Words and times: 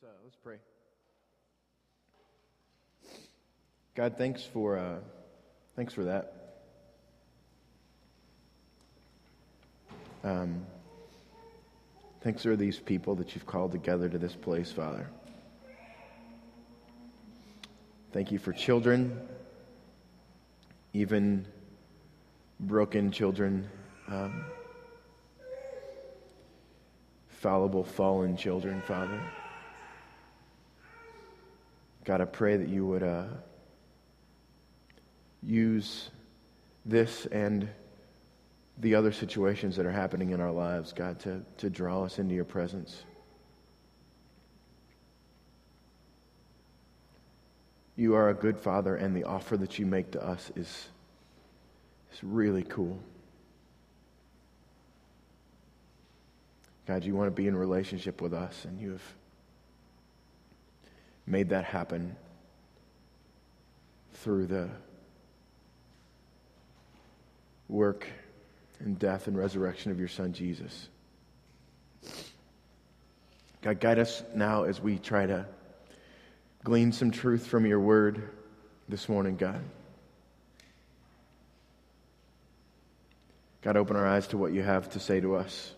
Let's, 0.00 0.12
uh, 0.12 0.16
let's 0.24 0.36
pray. 0.36 0.56
God, 3.94 4.16
thanks 4.16 4.44
for, 4.44 4.78
uh, 4.78 4.98
thanks 5.74 5.92
for 5.92 6.04
that. 6.04 6.34
Um, 10.22 10.66
thanks 12.20 12.42
for 12.42 12.54
these 12.54 12.78
people 12.78 13.16
that 13.16 13.34
you've 13.34 13.46
called 13.46 13.72
together 13.72 14.08
to 14.08 14.18
this 14.18 14.36
place, 14.36 14.70
Father. 14.70 15.08
Thank 18.12 18.30
you 18.30 18.38
for 18.38 18.52
children, 18.52 19.20
even 20.92 21.44
broken 22.60 23.10
children, 23.10 23.68
um, 24.06 24.44
fallible, 27.28 27.82
fallen 27.82 28.36
children, 28.36 28.80
Father. 28.82 29.20
God, 32.08 32.22
I 32.22 32.24
pray 32.24 32.56
that 32.56 32.70
you 32.70 32.86
would 32.86 33.02
uh, 33.02 33.24
use 35.42 36.08
this 36.86 37.26
and 37.26 37.68
the 38.78 38.94
other 38.94 39.12
situations 39.12 39.76
that 39.76 39.84
are 39.84 39.92
happening 39.92 40.30
in 40.30 40.40
our 40.40 40.50
lives, 40.50 40.94
God, 40.94 41.20
to, 41.20 41.42
to 41.58 41.68
draw 41.68 42.04
us 42.04 42.18
into 42.18 42.34
your 42.34 42.46
presence. 42.46 43.02
You 47.94 48.14
are 48.14 48.30
a 48.30 48.34
good 48.34 48.58
father, 48.58 48.96
and 48.96 49.14
the 49.14 49.24
offer 49.24 49.58
that 49.58 49.78
you 49.78 49.84
make 49.84 50.12
to 50.12 50.26
us 50.26 50.50
is, 50.56 50.88
is 52.14 52.24
really 52.24 52.62
cool. 52.62 52.98
God, 56.86 57.04
you 57.04 57.14
want 57.14 57.26
to 57.26 57.36
be 57.36 57.48
in 57.48 57.54
relationship 57.54 58.22
with 58.22 58.32
us, 58.32 58.64
and 58.64 58.80
you 58.80 58.92
have 58.92 59.02
made 61.28 61.50
that 61.50 61.64
happen 61.64 62.16
through 64.14 64.46
the 64.46 64.68
work 67.68 68.06
and 68.80 68.98
death 68.98 69.26
and 69.26 69.36
resurrection 69.36 69.92
of 69.92 69.98
your 69.98 70.08
son 70.08 70.32
Jesus. 70.32 70.88
God, 73.60 73.80
guide 73.80 73.98
us 73.98 74.22
now 74.34 74.64
as 74.64 74.80
we 74.80 74.98
try 74.98 75.26
to 75.26 75.44
glean 76.64 76.92
some 76.92 77.10
truth 77.10 77.46
from 77.46 77.66
your 77.66 77.80
word 77.80 78.30
this 78.88 79.08
morning, 79.08 79.36
God. 79.36 79.62
God, 83.62 83.76
open 83.76 83.96
our 83.96 84.06
eyes 84.06 84.28
to 84.28 84.38
what 84.38 84.52
you 84.52 84.62
have 84.62 84.90
to 84.90 85.00
say 85.00 85.20
to 85.20 85.34
us. 85.34 85.74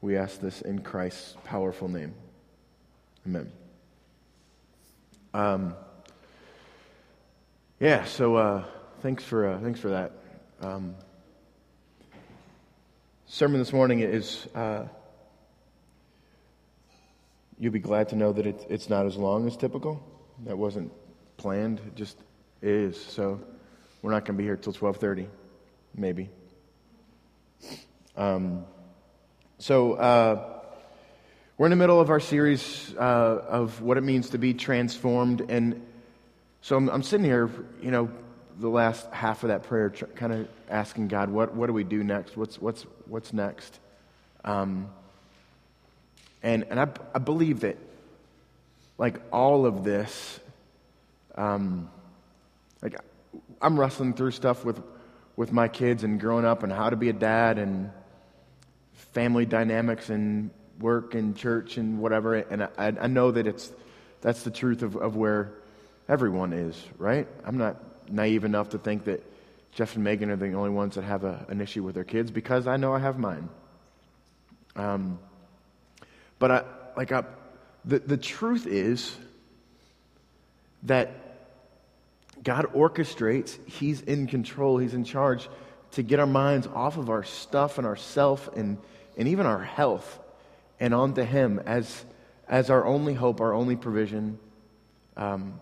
We 0.00 0.16
ask 0.16 0.40
this 0.40 0.60
in 0.60 0.82
Christ's 0.82 1.36
powerful 1.44 1.88
name. 1.88 2.14
Amen. 3.24 3.52
Um, 5.32 5.76
yeah, 7.78 8.04
so 8.04 8.34
uh, 8.34 8.64
thanks 9.00 9.22
for 9.22 9.48
uh, 9.48 9.60
thanks 9.60 9.78
for 9.78 9.90
that. 9.90 10.12
Um, 10.60 10.96
sermon 13.26 13.60
this 13.60 13.72
morning 13.72 14.00
is. 14.00 14.46
Uh, 14.56 14.88
you'll 17.60 17.72
be 17.72 17.78
glad 17.78 18.08
to 18.08 18.16
know 18.16 18.32
that 18.32 18.44
it, 18.44 18.66
it's 18.68 18.90
not 18.90 19.06
as 19.06 19.16
long 19.16 19.46
as 19.46 19.56
typical. 19.56 20.04
That 20.44 20.58
wasn't 20.58 20.90
planned; 21.36 21.78
it 21.78 21.94
just 21.94 22.18
is. 22.60 23.00
So 23.00 23.40
we're 24.02 24.10
not 24.10 24.24
going 24.24 24.36
to 24.36 24.38
be 24.38 24.44
here 24.44 24.56
till 24.56 24.72
twelve 24.72 24.96
thirty, 24.96 25.28
maybe. 25.94 26.28
Um, 28.16 28.64
so. 29.58 30.51
We're 31.58 31.66
in 31.66 31.70
the 31.70 31.76
middle 31.76 32.00
of 32.00 32.08
our 32.08 32.18
series 32.18 32.94
uh, 32.96 33.00
of 33.00 33.82
what 33.82 33.98
it 33.98 34.00
means 34.00 34.30
to 34.30 34.38
be 34.38 34.54
transformed. 34.54 35.42
And 35.50 35.86
so 36.62 36.76
I'm, 36.76 36.88
I'm, 36.88 37.02
sitting 37.02 37.26
here, 37.26 37.50
you 37.82 37.90
know, 37.90 38.10
the 38.58 38.70
last 38.70 39.06
half 39.12 39.42
of 39.42 39.48
that 39.48 39.64
prayer, 39.64 39.90
tr- 39.90 40.06
kind 40.06 40.32
of 40.32 40.48
asking 40.70 41.08
God, 41.08 41.28
what, 41.28 41.54
what 41.54 41.66
do 41.66 41.74
we 41.74 41.84
do 41.84 42.02
next? 42.02 42.38
What's, 42.38 42.58
what's, 42.58 42.86
what's 43.06 43.34
next? 43.34 43.78
Um, 44.44 44.88
and 46.42 46.64
and 46.70 46.80
I, 46.80 46.88
I 47.14 47.18
believe 47.18 47.60
that, 47.60 47.76
like, 48.96 49.20
all 49.30 49.66
of 49.66 49.84
this, 49.84 50.40
um, 51.34 51.90
like, 52.80 52.98
I'm 53.60 53.78
wrestling 53.78 54.14
through 54.14 54.30
stuff 54.30 54.64
with, 54.64 54.82
with 55.36 55.52
my 55.52 55.68
kids 55.68 56.02
and 56.02 56.18
growing 56.18 56.46
up 56.46 56.62
and 56.62 56.72
how 56.72 56.88
to 56.88 56.96
be 56.96 57.10
a 57.10 57.12
dad 57.12 57.58
and 57.58 57.90
family 58.94 59.44
dynamics 59.44 60.08
and 60.08 60.50
work 60.82 61.14
and 61.14 61.36
church 61.36 61.76
and 61.76 62.00
whatever. 62.00 62.34
And 62.34 62.64
I, 62.64 62.70
I 62.76 63.06
know 63.06 63.30
that 63.30 63.46
it's, 63.46 63.72
that's 64.20 64.42
the 64.42 64.50
truth 64.50 64.82
of, 64.82 64.96
of 64.96 65.16
where 65.16 65.52
everyone 66.08 66.52
is, 66.52 66.80
right? 66.98 67.26
I'm 67.44 67.56
not 67.58 68.10
naive 68.10 68.44
enough 68.44 68.70
to 68.70 68.78
think 68.78 69.04
that 69.04 69.22
Jeff 69.72 69.94
and 69.94 70.04
Megan 70.04 70.30
are 70.30 70.36
the 70.36 70.52
only 70.52 70.70
ones 70.70 70.96
that 70.96 71.04
have 71.04 71.24
a, 71.24 71.46
an 71.48 71.60
issue 71.60 71.82
with 71.82 71.94
their 71.94 72.04
kids 72.04 72.30
because 72.30 72.66
I 72.66 72.76
know 72.76 72.92
I 72.92 72.98
have 72.98 73.18
mine. 73.18 73.48
Um, 74.76 75.18
but 76.38 76.50
I, 76.50 76.64
like 76.96 77.12
I, 77.12 77.24
the, 77.84 78.00
the 78.00 78.16
truth 78.16 78.66
is 78.66 79.16
that 80.84 81.10
God 82.42 82.66
orchestrates, 82.74 83.56
He's 83.66 84.00
in 84.02 84.26
control, 84.26 84.78
He's 84.78 84.94
in 84.94 85.04
charge 85.04 85.48
to 85.92 86.02
get 86.02 86.20
our 86.20 86.26
minds 86.26 86.66
off 86.66 86.96
of 86.96 87.10
our 87.10 87.22
stuff 87.22 87.78
and 87.78 87.86
our 87.86 87.96
self 87.96 88.48
and, 88.56 88.78
and 89.16 89.28
even 89.28 89.46
our 89.46 89.62
health 89.62 90.18
and 90.80 90.94
onto 90.94 91.22
Him 91.22 91.60
as, 91.66 92.04
as 92.48 92.70
our 92.70 92.84
only 92.84 93.14
hope, 93.14 93.40
our 93.40 93.52
only 93.52 93.76
provision. 93.76 94.38
Um, 95.16 95.60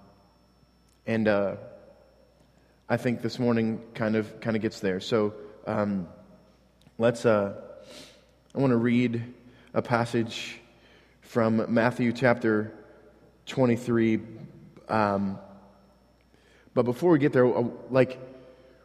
and 1.06 1.26
uh, 1.26 1.56
I 2.88 2.96
think 2.96 3.22
this 3.22 3.38
morning 3.38 3.80
kind 3.94 4.16
of 4.16 4.40
kind 4.40 4.56
of 4.56 4.62
gets 4.62 4.80
there. 4.80 5.00
So 5.00 5.34
um, 5.66 6.08
let's. 6.98 7.26
Uh, 7.26 7.54
I 8.54 8.58
want 8.58 8.72
to 8.72 8.76
read 8.76 9.22
a 9.74 9.82
passage 9.82 10.60
from 11.20 11.72
Matthew 11.72 12.12
chapter 12.12 12.72
23. 13.46 14.20
Um, 14.88 15.38
but 16.74 16.82
before 16.82 17.12
we 17.12 17.18
get 17.18 17.32
there, 17.32 17.46
uh, 17.46 17.64
like 17.90 18.18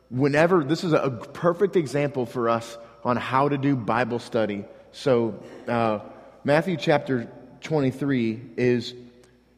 whenever 0.09 0.63
this 0.63 0.83
is 0.83 0.93
a 0.93 1.09
perfect 1.09 1.75
example 1.75 2.25
for 2.25 2.49
us 2.49 2.77
on 3.03 3.17
how 3.17 3.49
to 3.49 3.57
do 3.57 3.75
Bible 3.75 4.19
study. 4.19 4.65
So. 4.91 5.41
Uh, 5.67 5.99
Matthew 6.45 6.77
chapter 6.77 7.27
23 7.61 8.39
is, 8.55 8.93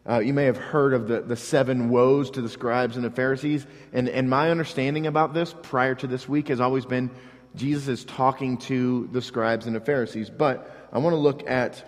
uh, 0.10 0.20
you 0.20 0.34
may 0.34 0.46
have 0.46 0.56
heard 0.56 0.94
of 0.94 1.10
the, 1.10 1.20
the 1.20 1.36
seven 1.36 1.90
woes 1.90 2.32
to 2.32 2.42
the 2.42 2.48
scribes 2.48 2.96
and 2.96 3.04
the 3.04 3.12
Pharisees. 3.12 3.68
And, 3.92 4.08
and 4.08 4.30
my 4.30 4.52
understanding 4.52 5.06
about 5.06 5.34
this 5.34 5.54
prior 5.64 5.96
to 5.96 6.08
this 6.08 6.30
week 6.30 6.48
has 6.48 6.62
always 6.62 6.86
been 6.86 7.12
Jesus 7.56 7.90
is 7.90 8.06
talking 8.06 8.58
to 8.60 9.10
the 9.12 9.22
scribes 9.22 9.66
and 9.66 9.76
the 9.76 9.82
Pharisees. 9.82 10.30
But 10.30 10.90
I 10.94 11.00
want 11.00 11.14
to 11.14 11.20
look 11.20 11.50
at 11.50 11.84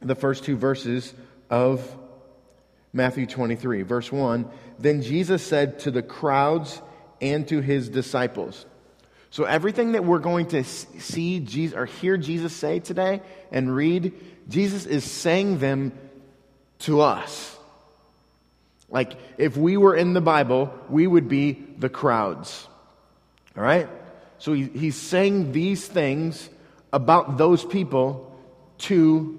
the 0.00 0.16
first 0.16 0.42
two 0.42 0.56
verses 0.56 1.14
of 1.48 1.88
Matthew 2.92 3.24
23. 3.24 3.82
Verse 3.82 4.10
1 4.10 4.50
Then 4.80 5.02
Jesus 5.02 5.46
said 5.46 5.78
to 5.80 5.92
the 5.92 6.02
crowds 6.02 6.82
and 7.20 7.46
to 7.46 7.60
his 7.60 7.88
disciples, 7.88 8.66
so, 9.30 9.44
everything 9.44 9.92
that 9.92 10.04
we're 10.04 10.20
going 10.20 10.46
to 10.48 10.64
see 10.64 11.40
Jesus, 11.40 11.76
or 11.76 11.84
hear 11.84 12.16
Jesus 12.16 12.54
say 12.54 12.80
today 12.80 13.20
and 13.52 13.74
read, 13.74 14.14
Jesus 14.48 14.86
is 14.86 15.04
saying 15.04 15.58
them 15.58 15.92
to 16.80 17.02
us. 17.02 17.56
Like, 18.88 19.12
if 19.36 19.54
we 19.54 19.76
were 19.76 19.94
in 19.94 20.14
the 20.14 20.22
Bible, 20.22 20.72
we 20.88 21.06
would 21.06 21.28
be 21.28 21.52
the 21.78 21.90
crowds. 21.90 22.66
All 23.54 23.62
right? 23.62 23.86
So, 24.38 24.54
he, 24.54 24.64
he's 24.64 24.96
saying 24.96 25.52
these 25.52 25.86
things 25.86 26.48
about 26.90 27.36
those 27.36 27.62
people 27.62 28.34
to 28.78 29.38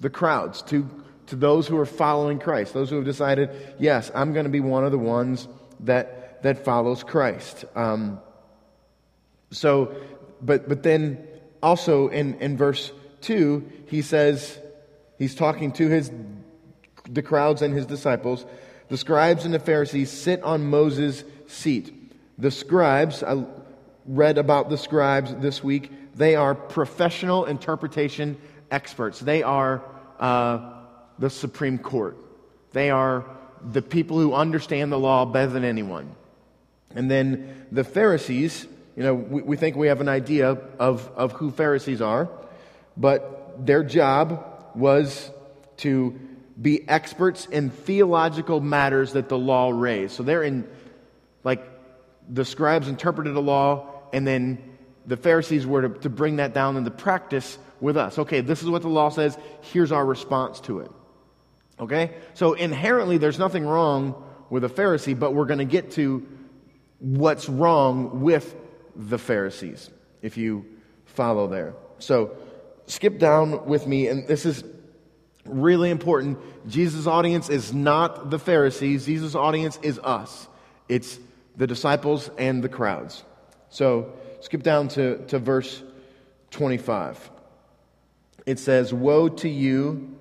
the 0.00 0.08
crowds, 0.08 0.62
to, 0.62 0.88
to 1.26 1.36
those 1.36 1.66
who 1.66 1.76
are 1.76 1.86
following 1.86 2.38
Christ, 2.38 2.72
those 2.72 2.88
who 2.88 2.96
have 2.96 3.04
decided, 3.04 3.50
yes, 3.78 4.10
I'm 4.14 4.32
going 4.32 4.44
to 4.44 4.50
be 4.50 4.60
one 4.60 4.86
of 4.86 4.92
the 4.92 4.98
ones 4.98 5.48
that 5.80 6.15
that 6.46 6.64
follows 6.64 7.02
Christ. 7.02 7.64
Um, 7.74 8.20
so, 9.50 9.94
but, 10.40 10.68
but 10.68 10.82
then 10.82 11.26
also 11.62 12.08
in, 12.08 12.34
in 12.40 12.56
verse 12.56 12.92
2, 13.22 13.70
he 13.86 14.02
says, 14.02 14.58
he's 15.18 15.34
talking 15.34 15.72
to 15.72 15.88
his, 15.88 16.10
the 17.08 17.22
crowds 17.22 17.62
and 17.62 17.74
his 17.74 17.86
disciples. 17.86 18.46
The 18.88 18.96
scribes 18.96 19.44
and 19.44 19.52
the 19.52 19.58
Pharisees 19.58 20.10
sit 20.10 20.42
on 20.42 20.68
Moses' 20.70 21.24
seat. 21.48 21.92
The 22.38 22.50
scribes, 22.50 23.22
I 23.22 23.44
read 24.06 24.38
about 24.38 24.70
the 24.70 24.78
scribes 24.78 25.34
this 25.36 25.64
week, 25.64 25.90
they 26.14 26.36
are 26.36 26.54
professional 26.54 27.44
interpretation 27.44 28.38
experts. 28.70 29.20
They 29.20 29.42
are 29.42 29.82
uh, 30.18 30.72
the 31.18 31.30
Supreme 31.30 31.78
Court. 31.78 32.16
They 32.72 32.90
are 32.90 33.24
the 33.72 33.82
people 33.82 34.18
who 34.20 34.34
understand 34.34 34.92
the 34.92 34.98
law 34.98 35.24
better 35.24 35.50
than 35.50 35.64
anyone. 35.64 36.14
And 36.96 37.10
then 37.10 37.66
the 37.70 37.84
Pharisees, 37.84 38.66
you 38.96 39.02
know, 39.02 39.14
we, 39.14 39.42
we 39.42 39.56
think 39.56 39.76
we 39.76 39.88
have 39.88 40.00
an 40.00 40.08
idea 40.08 40.58
of, 40.78 41.08
of 41.14 41.32
who 41.32 41.50
Pharisees 41.50 42.00
are. 42.00 42.28
but 42.96 43.66
their 43.66 43.82
job 43.82 44.70
was 44.74 45.30
to 45.78 46.18
be 46.60 46.88
experts 46.88 47.46
in 47.46 47.70
theological 47.70 48.60
matters 48.60 49.12
that 49.12 49.28
the 49.28 49.38
law 49.38 49.70
raised. 49.70 50.14
So 50.14 50.22
they're 50.22 50.42
in, 50.42 50.66
like, 51.44 51.62
the 52.28 52.44
scribes 52.44 52.88
interpreted 52.88 53.34
the 53.34 53.42
law, 53.42 54.02
and 54.12 54.26
then 54.26 54.58
the 55.06 55.16
Pharisees 55.16 55.66
were 55.66 55.88
to, 55.88 56.00
to 56.00 56.10
bring 56.10 56.36
that 56.36 56.54
down 56.54 56.76
into 56.76 56.90
practice 56.90 57.58
with 57.80 57.96
us. 57.96 58.18
Okay, 58.18 58.40
this 58.40 58.62
is 58.62 58.70
what 58.70 58.82
the 58.82 58.88
law 58.88 59.10
says. 59.10 59.36
Here's 59.60 59.92
our 59.92 60.04
response 60.04 60.60
to 60.60 60.80
it. 60.80 60.90
Okay? 61.78 62.14
So 62.34 62.54
inherently, 62.54 63.18
there's 63.18 63.38
nothing 63.38 63.66
wrong 63.66 64.22
with 64.48 64.64
a 64.64 64.68
Pharisee, 64.68 65.18
but 65.18 65.34
we're 65.34 65.44
going 65.44 65.58
to 65.58 65.64
get 65.64 65.92
to 65.92 66.26
what's 66.98 67.48
wrong 67.48 68.22
with 68.22 68.54
the 68.94 69.18
Pharisees 69.18 69.90
if 70.22 70.36
you 70.36 70.64
follow 71.04 71.46
there. 71.46 71.74
So 71.98 72.36
skip 72.86 73.18
down 73.18 73.66
with 73.66 73.86
me, 73.86 74.08
and 74.08 74.26
this 74.26 74.46
is 74.46 74.64
really 75.44 75.90
important. 75.90 76.38
Jesus' 76.68 77.06
audience 77.06 77.48
is 77.48 77.72
not 77.72 78.30
the 78.30 78.38
Pharisees, 78.38 79.06
Jesus' 79.06 79.34
audience 79.34 79.78
is 79.82 79.98
us. 79.98 80.48
It's 80.88 81.18
the 81.56 81.66
disciples 81.66 82.30
and 82.38 82.62
the 82.62 82.68
crowds. 82.68 83.24
So 83.70 84.12
skip 84.40 84.62
down 84.62 84.88
to, 84.88 85.24
to 85.26 85.38
verse 85.38 85.82
25. 86.50 87.30
It 88.46 88.58
says, 88.58 88.92
Woe 88.94 89.28
to 89.28 89.48
you, 89.48 90.18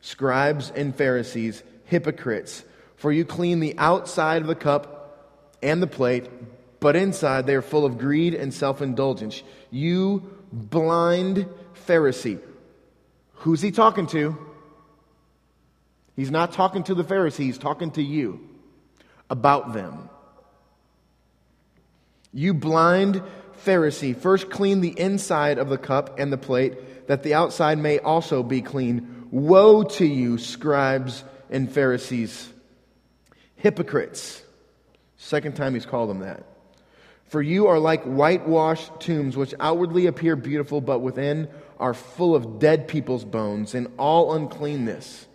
scribes 0.00 0.70
and 0.70 0.94
Pharisees, 0.94 1.62
hypocrites, 1.84 2.64
for 2.96 3.12
you 3.12 3.24
clean 3.24 3.60
the 3.60 3.76
outside 3.78 4.42
of 4.42 4.48
the 4.48 4.54
cup 4.54 4.97
and 5.62 5.82
the 5.82 5.86
plate, 5.86 6.28
but 6.80 6.96
inside 6.96 7.46
they 7.46 7.54
are 7.54 7.62
full 7.62 7.84
of 7.84 7.98
greed 7.98 8.34
and 8.34 8.52
self 8.52 8.82
indulgence. 8.82 9.42
You 9.70 10.22
blind 10.52 11.46
Pharisee. 11.86 12.40
Who's 13.34 13.60
he 13.60 13.70
talking 13.70 14.06
to? 14.08 14.36
He's 16.16 16.30
not 16.30 16.52
talking 16.52 16.82
to 16.84 16.94
the 16.94 17.04
Pharisees, 17.04 17.46
he's 17.46 17.58
talking 17.58 17.92
to 17.92 18.02
you 18.02 18.40
about 19.30 19.72
them. 19.72 20.08
You 22.32 22.54
blind 22.54 23.22
Pharisee, 23.64 24.16
first 24.16 24.50
clean 24.50 24.80
the 24.80 24.98
inside 24.98 25.58
of 25.58 25.68
the 25.68 25.78
cup 25.78 26.18
and 26.18 26.32
the 26.32 26.38
plate, 26.38 27.06
that 27.06 27.22
the 27.22 27.34
outside 27.34 27.78
may 27.78 27.98
also 27.98 28.42
be 28.42 28.62
clean. 28.62 29.26
Woe 29.30 29.84
to 29.84 30.06
you, 30.06 30.38
scribes 30.38 31.24
and 31.50 31.70
Pharisees, 31.70 32.52
hypocrites. 33.56 34.42
Second 35.18 35.56
time 35.56 35.74
he's 35.74 35.84
called 35.84 36.08
them 36.08 36.20
that. 36.20 36.44
For 37.24 37.42
you 37.42 37.66
are 37.66 37.78
like 37.78 38.04
whitewashed 38.04 39.00
tombs, 39.00 39.36
which 39.36 39.52
outwardly 39.60 40.06
appear 40.06 40.34
beautiful, 40.34 40.80
but 40.80 41.00
within 41.00 41.48
are 41.78 41.92
full 41.92 42.34
of 42.34 42.58
dead 42.58 42.88
people's 42.88 43.24
bones 43.24 43.74
and 43.74 43.88
all 43.98 44.32
uncleanness. 44.34 45.26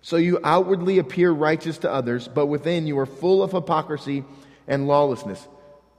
So 0.00 0.16
you 0.16 0.40
outwardly 0.42 0.98
appear 0.98 1.30
righteous 1.30 1.78
to 1.78 1.92
others, 1.92 2.26
but 2.26 2.46
within 2.46 2.88
you 2.88 2.98
are 2.98 3.06
full 3.06 3.42
of 3.42 3.52
hypocrisy 3.52 4.24
and 4.66 4.88
lawlessness. 4.88 5.46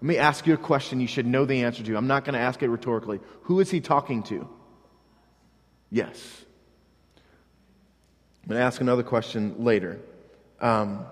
Let 0.02 0.08
me 0.08 0.18
ask 0.18 0.46
you 0.46 0.54
a 0.54 0.58
question 0.58 1.00
you 1.00 1.08
should 1.08 1.26
know 1.26 1.46
the 1.46 1.64
answer 1.64 1.84
to. 1.84 1.96
I'm 1.96 2.08
not 2.08 2.26
going 2.26 2.34
to 2.34 2.40
ask 2.40 2.62
it 2.62 2.68
rhetorically. 2.68 3.22
Who 3.44 3.62
is 3.62 3.72
he 3.72 3.80
talking 3.80 4.24
to? 4.24 4.50
Yes. 5.90 6.46
I'm 8.44 8.50
going 8.50 8.60
to 8.60 8.66
ask 8.66 8.82
another 8.82 9.04
question 9.04 9.64
later. 9.64 10.02
Um, 10.60 11.06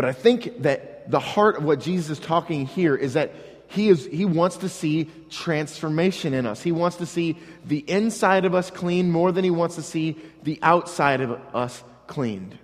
but 0.00 0.08
I 0.08 0.14
think 0.14 0.62
that 0.62 1.10
the 1.10 1.20
heart 1.20 1.58
of 1.58 1.64
what 1.64 1.78
Jesus 1.78 2.18
is 2.18 2.24
talking 2.24 2.64
here 2.64 2.96
is 2.96 3.12
that 3.12 3.34
he, 3.68 3.90
is, 3.90 4.06
he 4.06 4.24
wants 4.24 4.56
to 4.56 4.68
see 4.70 5.10
transformation 5.28 6.32
in 6.32 6.46
us. 6.46 6.62
He 6.62 6.72
wants 6.72 6.96
to 6.96 7.04
see 7.04 7.36
the 7.66 7.80
inside 7.80 8.46
of 8.46 8.54
us 8.54 8.70
clean 8.70 9.10
more 9.10 9.30
than 9.30 9.44
he 9.44 9.50
wants 9.50 9.74
to 9.74 9.82
see 9.82 10.16
the 10.42 10.58
outside 10.62 11.20
of 11.20 11.32
us 11.54 11.84
cleaned. 12.06 12.58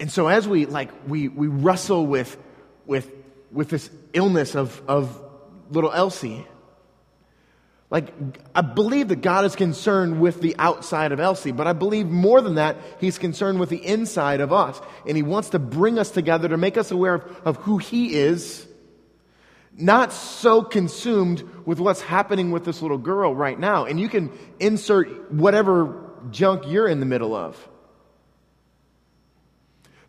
And 0.00 0.10
so 0.10 0.26
as 0.26 0.48
we 0.48 0.66
like 0.66 0.90
we 1.06 1.28
we 1.28 1.46
wrestle 1.46 2.04
with 2.04 2.36
with 2.86 3.08
with 3.52 3.68
this 3.68 3.88
illness 4.14 4.56
of 4.56 4.82
of 4.88 5.16
little 5.70 5.92
Elsie, 5.92 6.44
like 7.90 8.12
I 8.54 8.60
believe 8.60 9.08
that 9.08 9.22
God 9.22 9.46
is 9.46 9.56
concerned 9.56 10.20
with 10.20 10.42
the 10.42 10.54
outside 10.58 11.10
of 11.10 11.20
Elsie, 11.20 11.52
but 11.52 11.66
I 11.66 11.72
believe 11.72 12.06
more 12.06 12.40
than 12.42 12.56
that, 12.56 12.76
He's 13.00 13.18
concerned 13.18 13.58
with 13.58 13.70
the 13.70 13.84
inside 13.84 14.40
of 14.40 14.52
us. 14.52 14.78
And 15.06 15.16
He 15.16 15.22
wants 15.22 15.50
to 15.50 15.58
bring 15.58 15.98
us 15.98 16.10
together 16.10 16.48
to 16.48 16.58
make 16.58 16.76
us 16.76 16.90
aware 16.90 17.14
of, 17.14 17.40
of 17.46 17.56
who 17.56 17.78
He 17.78 18.14
is, 18.14 18.66
not 19.74 20.12
so 20.12 20.60
consumed 20.62 21.42
with 21.64 21.80
what's 21.80 22.02
happening 22.02 22.50
with 22.50 22.64
this 22.64 22.82
little 22.82 22.98
girl 22.98 23.34
right 23.34 23.58
now. 23.58 23.86
And 23.86 23.98
you 23.98 24.08
can 24.08 24.32
insert 24.60 25.32
whatever 25.32 26.10
junk 26.30 26.64
you're 26.66 26.88
in 26.88 27.00
the 27.00 27.06
middle 27.06 27.34
of. 27.34 27.68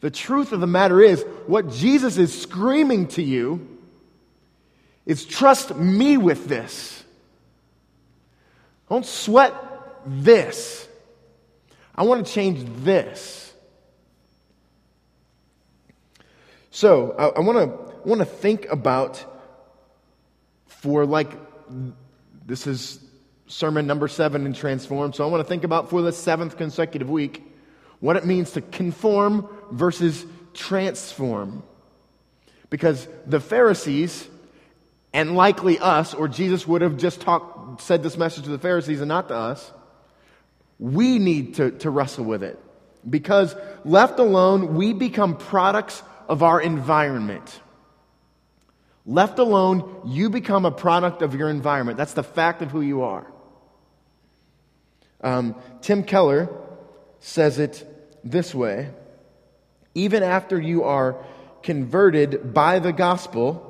The 0.02 0.12
truth 0.12 0.52
of 0.52 0.60
the 0.60 0.68
matter 0.68 1.02
is, 1.02 1.24
what 1.46 1.70
Jesus 1.70 2.18
is 2.18 2.42
screaming 2.42 3.08
to 3.10 3.22
you 3.22 3.78
is 5.06 5.26
trust 5.26 5.76
me 5.76 6.18
with 6.18 6.48
this. 6.48 6.99
Don't 8.90 9.06
sweat 9.06 9.54
this. 10.06 10.88
I 11.96 12.04
want 12.04 12.26
to 12.26 12.32
change 12.32 12.66
this. 12.84 13.54
So 16.72 17.14
I, 17.18 17.40
I 17.40 17.40
want 17.42 17.58
to 17.58 18.08
want 18.08 18.20
to 18.20 18.26
think 18.26 18.66
about 18.68 19.24
for 20.68 21.06
like 21.06 21.32
this 22.46 22.66
is 22.68 23.00
sermon 23.48 23.86
number 23.86 24.08
seven 24.08 24.46
in 24.46 24.54
Transform. 24.54 25.12
So 25.14 25.24
I 25.24 25.28
want 25.28 25.42
to 25.42 25.48
think 25.48 25.64
about 25.64 25.90
for 25.90 26.02
the 26.02 26.12
seventh 26.12 26.58
consecutive 26.58 27.10
week 27.10 27.44
what 28.00 28.16
it 28.16 28.26
means 28.26 28.52
to 28.52 28.62
conform 28.62 29.48
versus 29.72 30.26
transform. 30.54 31.64
Because 32.70 33.08
the 33.26 33.40
Pharisees, 33.40 34.28
and 35.12 35.36
likely 35.36 35.80
us, 35.80 36.14
or 36.14 36.28
Jesus 36.28 36.68
would 36.68 36.82
have 36.82 36.98
just 36.98 37.20
talked, 37.20 37.59
said 37.82 38.04
this 38.04 38.18
message 38.18 38.44
to 38.46 38.50
the 38.50 38.60
Pharisees 38.60 39.02
and 39.02 39.10
not 39.10 39.28
to 39.30 39.36
us, 39.36 39.72
we 40.80 41.20
need 41.20 41.56
to, 41.56 41.72
to 41.72 41.90
wrestle 41.90 42.26
with 42.26 42.44
it. 42.44 42.60
Because 43.08 43.56
left 43.86 44.20
alone, 44.20 44.76
we 44.76 44.94
become 44.94 45.38
products 45.38 46.02
of 46.28 46.44
our 46.44 46.62
environment. 46.62 47.60
Left 49.06 49.40
alone, 49.40 50.02
you 50.06 50.30
become 50.30 50.66
a 50.66 50.72
product 50.72 51.22
of 51.22 51.34
your 51.34 51.50
environment. 51.50 51.98
That's 51.98 52.14
the 52.14 52.24
fact 52.24 52.62
of 52.62 52.72
who 52.72 52.82
you 52.82 53.04
are. 53.04 53.26
Um, 55.22 55.56
Tim 55.82 56.04
Keller 56.04 56.50
says 57.20 57.60
it 57.60 57.86
this 58.24 58.54
way 58.54 58.92
Even 59.96 60.24
after 60.24 60.60
you 60.60 60.84
are 60.84 61.18
converted 61.64 62.54
by 62.54 62.80
the 62.80 62.94
gospel, 62.94 63.66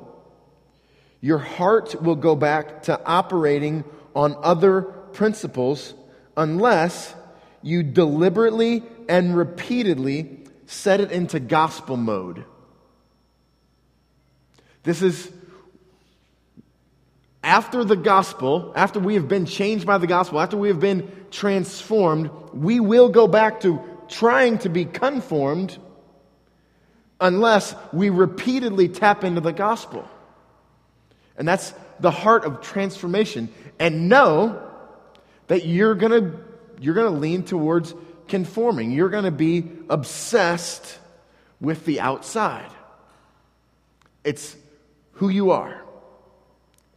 your 1.20 1.38
heart 1.38 2.00
will 2.02 2.16
go 2.16 2.36
back 2.36 2.84
to 2.84 3.04
operating 3.04 3.84
on 4.14 4.36
other 4.42 4.82
principles 4.82 5.94
unless 6.36 7.14
you 7.62 7.82
deliberately 7.82 8.82
and 9.08 9.36
repeatedly 9.36 10.44
set 10.66 11.00
it 11.00 11.10
into 11.12 11.40
gospel 11.40 11.96
mode. 11.96 12.44
This 14.82 15.02
is 15.02 15.30
after 17.42 17.84
the 17.84 17.96
gospel, 17.96 18.72
after 18.76 19.00
we 19.00 19.14
have 19.14 19.28
been 19.28 19.46
changed 19.46 19.86
by 19.86 19.98
the 19.98 20.06
gospel, 20.06 20.40
after 20.40 20.56
we 20.56 20.68
have 20.68 20.80
been 20.80 21.10
transformed, 21.30 22.30
we 22.52 22.80
will 22.80 23.08
go 23.08 23.26
back 23.26 23.60
to 23.60 23.80
trying 24.08 24.58
to 24.58 24.68
be 24.68 24.84
conformed 24.84 25.78
unless 27.20 27.74
we 27.92 28.10
repeatedly 28.10 28.88
tap 28.88 29.24
into 29.24 29.40
the 29.40 29.52
gospel. 29.52 30.08
And 31.36 31.46
that's 31.46 31.72
the 32.00 32.10
heart 32.10 32.44
of 32.44 32.60
transformation. 32.60 33.48
And 33.78 34.08
know 34.08 34.68
that 35.46 35.66
you're 35.66 35.94
going 35.94 36.12
to 36.12 36.38
you're 36.80 36.94
going 36.94 37.12
to 37.12 37.18
lean 37.18 37.44
towards 37.44 37.94
conforming. 38.28 38.90
You're 38.90 39.10
going 39.10 39.24
to 39.24 39.30
be 39.30 39.70
obsessed 39.90 40.98
with 41.60 41.84
the 41.84 42.00
outside. 42.00 42.70
It's 44.24 44.56
who 45.12 45.28
you 45.28 45.50
are. 45.50 45.84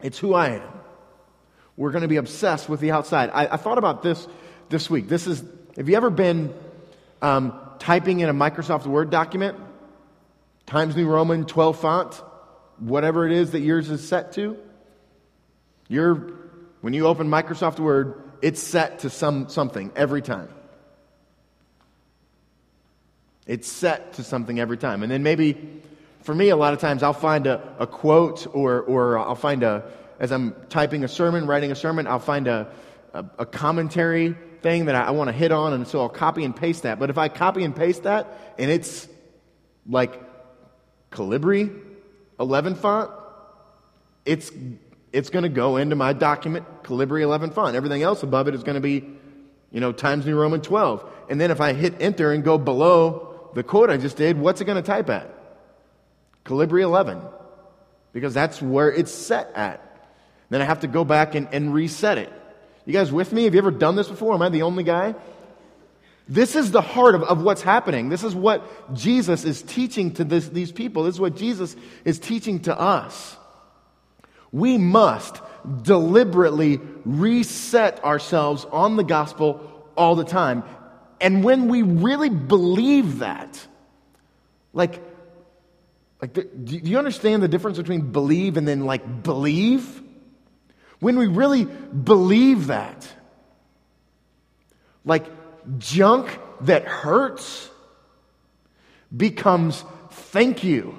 It's 0.01 0.17
who 0.17 0.33
I 0.33 0.55
am. 0.55 0.79
We're 1.75 1.91
going 1.91 2.03
to 2.03 2.07
be 2.07 2.17
obsessed 2.17 2.69
with 2.69 2.79
the 2.79 2.91
outside. 2.91 3.29
I, 3.33 3.47
I 3.47 3.57
thought 3.57 3.77
about 3.77 4.03
this 4.03 4.27
this 4.69 4.89
week. 4.89 5.09
This 5.09 5.27
is, 5.27 5.43
have 5.75 5.89
you 5.89 5.95
ever 5.95 6.09
been 6.09 6.53
um, 7.21 7.59
typing 7.79 8.19
in 8.19 8.29
a 8.29 8.33
Microsoft 8.33 8.85
Word 8.85 9.09
document? 9.09 9.57
Times 10.65 10.95
New 10.95 11.07
Roman 11.07 11.45
12 11.45 11.79
font, 11.79 12.21
whatever 12.79 13.25
it 13.25 13.31
is 13.31 13.51
that 13.51 13.61
yours 13.61 13.89
is 13.89 14.07
set 14.07 14.33
to? 14.33 14.57
You're, 15.87 16.33
when 16.81 16.93
you 16.93 17.07
open 17.07 17.27
Microsoft 17.27 17.79
Word, 17.79 18.21
it's 18.41 18.61
set 18.61 18.99
to 18.99 19.09
some, 19.09 19.49
something 19.49 19.91
every 19.95 20.21
time. 20.21 20.49
It's 23.45 23.69
set 23.69 24.13
to 24.13 24.23
something 24.23 24.59
every 24.59 24.77
time. 24.77 25.03
And 25.03 25.11
then 25.11 25.23
maybe 25.23 25.81
for 26.21 26.33
me, 26.33 26.49
a 26.49 26.55
lot 26.55 26.73
of 26.73 26.79
times 26.79 27.03
I'll 27.03 27.13
find 27.13 27.47
a, 27.47 27.75
a 27.79 27.87
quote 27.87 28.47
or, 28.53 28.81
or 28.81 29.19
I'll 29.19 29.35
find 29.35 29.63
a, 29.63 29.83
as 30.19 30.31
I'm 30.31 30.55
typing 30.69 31.03
a 31.03 31.07
sermon, 31.07 31.45
writing 31.45 31.71
a 31.71 31.75
sermon, 31.75 32.07
I'll 32.07 32.19
find 32.19 32.47
a, 32.47 32.71
a, 33.13 33.25
a 33.39 33.45
commentary 33.45 34.35
thing 34.61 34.85
that 34.85 34.95
I, 34.95 35.03
I 35.03 35.11
want 35.11 35.27
to 35.27 35.33
hit 35.33 35.51
on, 35.51 35.73
and 35.73 35.85
so 35.85 35.99
I'll 35.99 36.09
copy 36.09 36.45
and 36.45 36.55
paste 36.55 36.83
that. 36.83 36.97
But 36.97 37.09
if 37.09 37.17
I 37.17 37.27
copy 37.27 37.63
and 37.63 37.75
paste 37.75 38.03
that 38.03 38.55
and 38.57 38.71
it's 38.71 39.07
like 39.85 40.19
Calibri 41.11 41.77
11 42.39 42.75
font, 42.75 43.11
it's, 44.25 44.51
it's 45.11 45.29
going 45.29 45.43
to 45.43 45.49
go 45.49 45.77
into 45.77 45.95
my 45.95 46.13
document, 46.13 46.65
Calibri 46.83 47.21
11 47.21 47.51
font. 47.51 47.75
Everything 47.75 48.03
else 48.03 48.23
above 48.23 48.47
it 48.47 48.55
is 48.55 48.63
going 48.63 48.75
to 48.75 48.81
be, 48.81 49.05
you 49.71 49.79
know, 49.79 49.91
Times 49.91 50.25
New 50.25 50.35
Roman 50.35 50.61
12. 50.61 51.09
And 51.29 51.39
then 51.39 51.51
if 51.51 51.61
I 51.61 51.73
hit 51.73 51.95
enter 51.99 52.31
and 52.31 52.43
go 52.43 52.57
below 52.57 53.51
the 53.53 53.63
quote 53.63 53.89
I 53.89 53.97
just 53.97 54.17
did, 54.17 54.37
what's 54.37 54.61
it 54.61 54.65
going 54.65 54.81
to 54.81 54.85
type 54.85 55.09
at? 55.09 55.29
Calibri 56.45 56.81
11. 56.81 57.21
Because 58.11 58.33
that's 58.33 58.61
where 58.61 58.91
it's 58.91 59.11
set 59.11 59.51
at. 59.55 59.81
Then 60.49 60.61
I 60.61 60.65
have 60.65 60.81
to 60.81 60.87
go 60.87 61.03
back 61.03 61.35
and, 61.35 61.47
and 61.51 61.73
reset 61.73 62.17
it. 62.17 62.31
You 62.85 62.93
guys 62.93 63.11
with 63.11 63.31
me? 63.31 63.45
Have 63.45 63.53
you 63.53 63.59
ever 63.59 63.71
done 63.71 63.95
this 63.95 64.07
before? 64.07 64.33
Am 64.33 64.41
I 64.41 64.49
the 64.49 64.63
only 64.63 64.83
guy? 64.83 65.15
This 66.27 66.55
is 66.55 66.71
the 66.71 66.81
heart 66.81 67.15
of, 67.15 67.23
of 67.23 67.41
what's 67.41 67.61
happening. 67.61 68.09
This 68.09 68.23
is 68.23 68.33
what 68.33 68.93
Jesus 68.93 69.43
is 69.43 69.61
teaching 69.61 70.13
to 70.13 70.23
this, 70.23 70.47
these 70.47 70.71
people. 70.71 71.03
This 71.03 71.15
is 71.15 71.21
what 71.21 71.35
Jesus 71.35 71.75
is 72.05 72.19
teaching 72.19 72.61
to 72.61 72.79
us. 72.79 73.35
We 74.51 74.77
must 74.77 75.41
deliberately 75.81 76.79
reset 77.03 78.03
ourselves 78.03 78.65
on 78.65 78.95
the 78.95 79.03
gospel 79.03 79.89
all 79.97 80.15
the 80.15 80.23
time. 80.23 80.63
And 81.19 81.43
when 81.43 81.67
we 81.67 81.81
really 81.81 82.29
believe 82.29 83.19
that, 83.19 83.65
like, 84.73 85.01
like 86.21 86.33
the, 86.33 86.43
do 86.43 86.77
you 86.77 86.97
understand 86.97 87.43
the 87.43 87.47
difference 87.47 87.77
between 87.77 88.11
believe 88.11 88.55
and 88.55 88.65
then 88.67 88.85
like 88.85 89.23
believe? 89.23 90.01
When 90.99 91.17
we 91.17 91.27
really 91.27 91.65
believe 91.65 92.67
that, 92.67 93.07
like 95.03 95.25
junk 95.77 96.39
that 96.61 96.85
hurts 96.85 97.69
becomes 99.15 99.83
thank 100.09 100.63
you. 100.63 100.97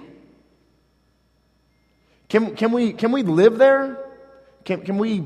Can, 2.29 2.57
can, 2.57 2.73
we, 2.73 2.93
can 2.93 3.13
we 3.13 3.23
live 3.23 3.59
there? 3.59 3.99
Can, 4.65 4.83
can 4.83 4.99
we 4.99 5.25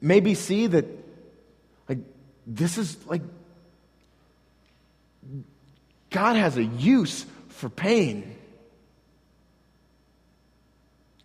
maybe 0.00 0.34
see 0.34 0.66
that, 0.66 0.86
like, 1.88 1.98
this 2.46 2.78
is 2.78 2.96
like, 3.06 3.22
God 6.10 6.36
has 6.36 6.56
a 6.56 6.64
use 6.64 7.24
for 7.48 7.68
pain. 7.68 8.36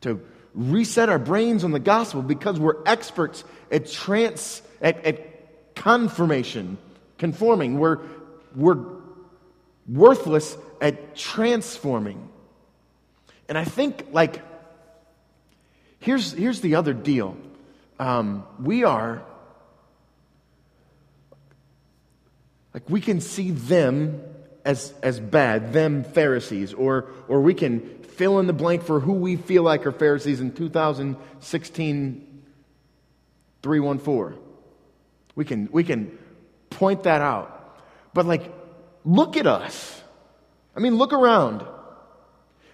To 0.01 0.21
reset 0.53 1.09
our 1.09 1.19
brains 1.19 1.63
on 1.63 1.71
the 1.71 1.79
gospel 1.79 2.21
because 2.21 2.59
we're 2.59 2.83
experts 2.85 3.43
at 3.71 3.89
trans, 3.89 4.62
at, 4.81 5.03
at 5.05 5.75
confirmation, 5.75 6.77
conforming. 7.17 7.79
We're, 7.79 8.00
we're 8.55 8.84
worthless 9.88 10.57
at 10.81 11.15
transforming. 11.15 12.29
And 13.48 13.57
I 13.57 13.63
think, 13.63 14.07
like, 14.12 14.41
here's, 16.00 16.31
here's 16.31 16.62
the 16.62 16.75
other 16.75 16.93
deal. 16.93 17.38
Um, 18.00 18.45
we 18.60 18.84
are, 18.84 19.24
like, 22.74 22.89
we 22.89 23.01
can 23.01 23.22
see 23.22 23.51
them 23.51 24.22
as, 24.65 24.93
as 25.03 25.19
bad, 25.19 25.74
them 25.74 26.03
Pharisees, 26.03 26.74
or, 26.74 27.05
or 27.27 27.41
we 27.41 27.53
can 27.53 27.81
fill 28.03 28.39
in 28.39 28.48
the 28.48 28.53
blank 28.53 28.84
for 28.84 29.00
who 29.00 29.13
we 29.13 29.36
feel 29.36 29.63
like 29.63 29.86
are 29.86 29.91
Pharisees 29.91 30.41
in 30.41 30.51
2016 30.51 32.43
314. 33.62 34.39
We 35.36 35.45
can, 35.45 35.69
we 35.72 35.84
can 35.84 36.17
point 36.75 37.03
that 37.03 37.22
out. 37.22 37.51
But, 38.13 38.25
like, 38.25 38.53
look 39.03 39.38
at 39.38 39.48
us. 39.48 40.01
I 40.75 40.79
mean, 40.79 40.96
look 40.96 41.13
around 41.13 41.65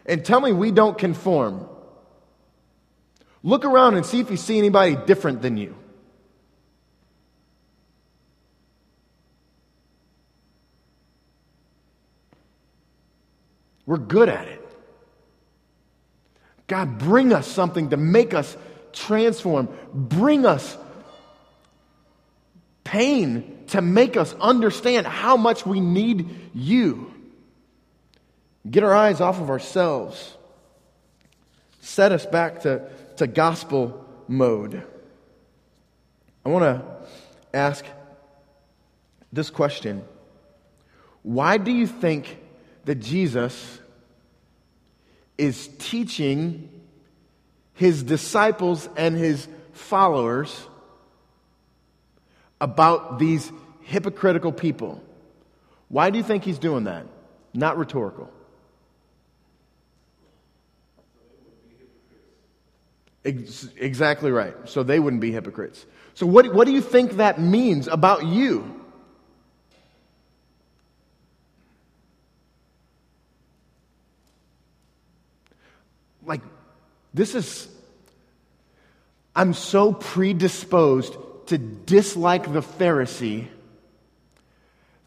and 0.06 0.26
tell 0.26 0.42
me 0.42 0.52
we 0.52 0.72
don't 0.72 0.98
conform. 0.98 1.68
Look 3.44 3.66
around 3.66 3.96
and 3.96 4.06
see 4.06 4.20
if 4.20 4.30
you 4.30 4.38
see 4.38 4.58
anybody 4.58 4.96
different 4.96 5.42
than 5.42 5.58
you. 5.58 5.76
We're 13.86 13.98
good 13.98 14.30
at 14.30 14.48
it. 14.48 14.60
God, 16.68 16.98
bring 16.98 17.34
us 17.34 17.48
something 17.48 17.90
to 17.90 17.98
make 17.98 18.34
us 18.34 18.56
transform. 18.94 19.68
Bring 19.94 20.46
us 20.46 20.78
pain 22.92 23.64
to 23.68 23.82
make 23.82 24.18
us 24.18 24.36
understand 24.42 25.08
how 25.08 25.38
much 25.38 25.66
we 25.66 25.80
need 25.80 26.30
you. 26.54 27.10
Get 28.70 28.84
our 28.84 28.94
eyes 28.94 29.22
off 29.22 29.40
of 29.40 29.50
ourselves. 29.50 30.36
Set 31.80 32.12
us 32.12 32.26
back 32.26 32.64
to, 32.64 32.90
to 33.16 33.28
gospel 33.28 34.06
mode. 34.28 34.84
I 36.46 36.50
want 36.50 36.64
to 36.64 36.86
ask 37.54 37.86
this 39.32 39.50
question 39.50 40.04
Why 41.24 41.58
do 41.58 41.72
you 41.72 41.88
think 41.88 42.38
that 42.84 42.96
Jesus 42.96 43.80
is 45.38 45.70
teaching 45.80 46.70
his 47.74 48.04
disciples 48.04 48.90
and 48.98 49.16
his 49.16 49.48
followers 49.72 50.68
about 52.62 53.20
these 53.20 53.52
hypocritical 53.82 54.54
people. 54.54 55.04
Why 55.90 56.10
do 56.10 56.18
you 56.18 56.24
think 56.24 56.46
he's 56.46 56.60
doing 56.60 56.86
that? 56.86 57.06
Not 57.54 57.78
rhetorical. 57.78 58.32
Ex- 63.26 63.68
exactly 63.76 64.32
right. 64.32 64.56
So 64.66 64.84
they 64.84 65.00
wouldn't 65.00 65.22
be 65.22 65.32
hypocrites. 65.34 65.86
So, 66.14 66.26
what, 66.26 66.54
what 66.54 66.66
do 66.66 66.72
you 66.74 66.82
think 66.82 67.14
that 67.14 67.40
means 67.40 67.88
about 67.88 68.26
you? 68.26 68.82
like, 76.24 76.42
this 77.14 77.36
is, 77.36 77.68
I'm 79.36 79.54
so 79.54 79.94
predisposed 79.94 81.16
to 81.48 81.58
dislike 81.58 82.52
the 82.52 82.62
Pharisee 82.62 83.48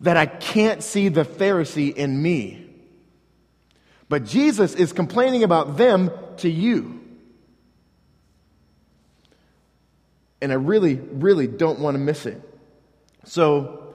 that 0.00 0.16
I 0.16 0.26
can't 0.26 0.82
see 0.82 1.08
the 1.08 1.24
Pharisee 1.24 1.94
in 1.94 2.20
me. 2.20 2.66
But 4.08 4.24
Jesus 4.24 4.74
is 4.74 4.92
complaining 4.92 5.44
about 5.44 5.76
them 5.76 6.10
to 6.38 6.50
you. 6.50 7.00
And 10.42 10.52
I 10.52 10.56
really, 10.56 10.96
really 10.96 11.46
don't 11.46 11.80
want 11.80 11.94
to 11.94 11.98
miss 11.98 12.26
it. 12.26 12.42
So, 13.24 13.94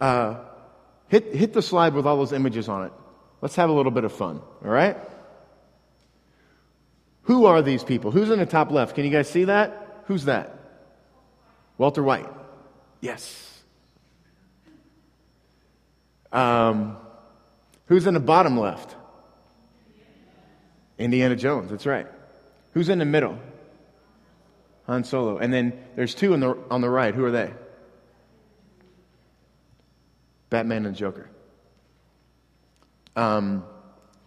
uh, 0.00 0.36
hit, 1.08 1.34
hit 1.34 1.54
the 1.54 1.62
slide 1.62 1.94
with 1.94 2.06
all 2.06 2.18
those 2.18 2.32
images 2.32 2.68
on 2.68 2.86
it. 2.86 2.92
Let's 3.40 3.56
have 3.56 3.70
a 3.70 3.72
little 3.72 3.92
bit 3.92 4.04
of 4.04 4.12
fun, 4.12 4.42
all 4.62 4.70
right? 4.70 4.98
Who 7.22 7.46
are 7.46 7.62
these 7.62 7.84
people? 7.84 8.10
Who's 8.10 8.30
in 8.30 8.38
the 8.38 8.46
top 8.46 8.70
left? 8.70 8.94
Can 8.94 9.04
you 9.04 9.10
guys 9.10 9.30
see 9.30 9.44
that? 9.44 10.02
Who's 10.06 10.24
that? 10.26 10.57
Walter 11.78 12.02
White. 12.02 12.28
Yes. 13.00 13.44
Um, 16.32 16.96
who's 17.86 18.06
in 18.06 18.14
the 18.14 18.20
bottom 18.20 18.58
left? 18.58 18.94
Indiana 20.98 21.36
Jones. 21.36 21.70
That's 21.70 21.86
right. 21.86 22.06
Who's 22.72 22.88
in 22.88 22.98
the 22.98 23.04
middle? 23.04 23.38
Han 24.86 25.04
Solo. 25.04 25.38
And 25.38 25.52
then 25.52 25.72
there's 25.94 26.14
two 26.14 26.32
on 26.34 26.40
the, 26.40 26.58
on 26.70 26.80
the 26.80 26.90
right. 26.90 27.14
Who 27.14 27.24
are 27.24 27.30
they? 27.30 27.52
Batman 30.50 30.86
and 30.86 30.96
Joker. 30.96 31.30
Um, 33.14 33.64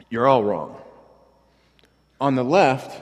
you're 0.09 0.27
all 0.27 0.43
wrong. 0.43 0.79
On 2.19 2.35
the 2.35 2.43
left, 2.43 3.01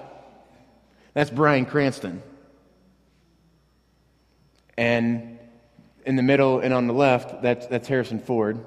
that's 1.14 1.30
Bryan 1.30 1.66
Cranston. 1.66 2.24
And 4.80 5.38
in 6.06 6.16
the 6.16 6.24
middle 6.24 6.62
and 6.62 6.74
on 6.74 6.88
the 6.88 6.94
left, 6.94 7.42
that's, 7.42 7.68
that's 7.68 7.86
Harrison 7.86 8.22
Ford. 8.22 8.66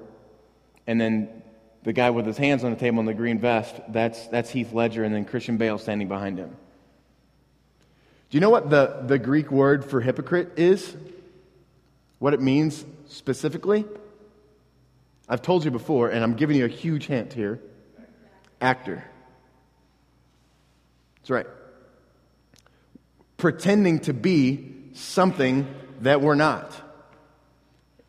And 0.87 1.00
then 1.00 1.42
the 1.85 1.95
guy 1.95 2.11
with 2.11 2.26
his 2.26 2.37
hands 2.37 2.64
on 2.64 2.71
the 2.71 2.76
table 2.76 3.00
in 3.00 3.07
the 3.07 3.14
green 3.14 3.38
vest, 3.38 3.75
that's, 3.88 4.28
that's 4.28 4.50
Heath 4.50 4.75
Ledger, 4.75 5.04
and 5.04 5.14
then 5.14 5.25
Christian 5.25 5.57
Bale 5.57 5.78
standing 5.78 6.09
behind 6.09 6.37
him. 6.37 6.50
Do 6.50 8.37
you 8.37 8.40
know 8.40 8.50
what 8.50 8.69
the, 8.69 9.04
the 9.07 9.19
Greek 9.19 9.50
word 9.50 9.87
for 9.87 10.02
hypocrite 10.02 10.59
is? 10.59 10.95
What 12.19 12.35
it 12.35 12.42
means 12.42 12.85
specifically? 13.09 13.87
I've 15.31 15.40
told 15.40 15.64
you 15.64 15.71
before, 15.71 16.11
and 16.11 16.23
I'm 16.23 16.35
giving 16.35 16.59
you 16.59 16.66
a 16.66 16.69
huge 16.69 17.07
hint 17.07 17.33
here 17.33 17.59
actor. 18.61 19.02
That's 21.23 21.31
right. 21.31 21.47
pretending 23.38 24.00
to 24.00 24.12
be 24.12 24.73
something 24.92 25.66
that 26.02 26.21
we're 26.21 26.35
not. 26.35 26.71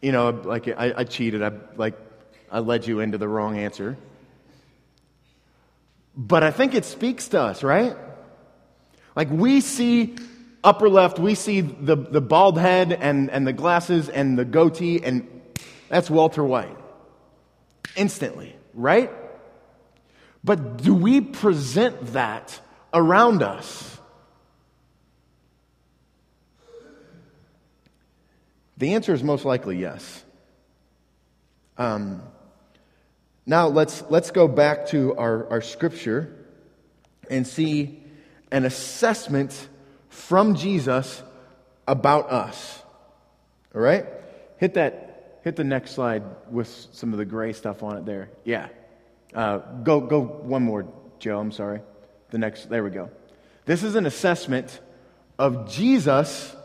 You 0.01 0.11
know, 0.11 0.29
like 0.29 0.67
I, 0.67 0.93
I 0.97 1.03
cheated. 1.05 1.41
I 1.41 1.51
like 1.75 1.97
I 2.51 2.59
led 2.59 2.85
you 2.85 2.99
into 2.99 3.17
the 3.17 3.27
wrong 3.27 3.57
answer. 3.57 3.97
But 6.15 6.43
I 6.43 6.51
think 6.51 6.75
it 6.75 6.85
speaks 6.85 7.29
to 7.29 7.41
us, 7.41 7.63
right? 7.63 7.95
Like 9.15 9.29
we 9.31 9.61
see 9.61 10.15
upper 10.63 10.89
left, 10.89 11.19
we 11.19 11.35
see 11.35 11.61
the, 11.61 11.95
the 11.95 12.21
bald 12.21 12.57
head 12.57 12.93
and, 12.93 13.29
and 13.29 13.45
the 13.45 13.53
glasses 13.53 14.09
and 14.09 14.37
the 14.37 14.45
goatee, 14.45 15.03
and 15.03 15.27
that's 15.89 16.09
Walter 16.09 16.43
White. 16.43 16.77
Instantly, 17.95 18.55
right? 18.73 19.11
But 20.43 20.77
do 20.77 20.93
we 20.93 21.21
present 21.21 22.13
that 22.13 22.59
around 22.93 23.43
us? 23.43 23.92
The 28.77 28.95
answer 28.95 29.13
is 29.13 29.23
most 29.23 29.45
likely 29.45 29.77
yes. 29.77 30.23
Um, 31.77 32.21
now 33.45 33.67
let's, 33.67 34.03
let's 34.09 34.31
go 34.31 34.47
back 34.47 34.87
to 34.87 35.15
our, 35.15 35.49
our 35.49 35.61
scripture 35.61 36.45
and 37.29 37.45
see 37.45 38.03
an 38.51 38.65
assessment 38.65 39.67
from 40.09 40.55
Jesus 40.55 41.21
about 41.87 42.31
us. 42.31 42.81
All 43.75 43.81
right? 43.81 44.05
Hit 44.57 44.75
that, 44.75 45.39
hit 45.43 45.55
the 45.55 45.63
next 45.63 45.91
slide 45.91 46.23
with 46.49 46.67
some 46.93 47.11
of 47.11 47.19
the 47.19 47.25
gray 47.25 47.53
stuff 47.53 47.83
on 47.83 47.97
it 47.97 48.05
there. 48.05 48.29
Yeah. 48.43 48.69
Uh, 49.33 49.57
go, 49.57 49.99
go 49.99 50.21
one 50.21 50.63
more, 50.63 50.87
Joe. 51.19 51.39
I'm 51.39 51.51
sorry. 51.51 51.81
The 52.29 52.37
next, 52.37 52.69
there 52.69 52.83
we 52.83 52.91
go. 52.91 53.09
This 53.65 53.83
is 53.83 53.95
an 53.95 54.05
assessment 54.05 54.79
of 55.39 55.69
Jesus 55.71 56.55